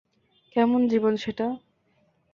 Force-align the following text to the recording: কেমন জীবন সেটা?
কেমন 0.55 0.81
জীবন 0.87 1.13
সেটা? 1.15 1.47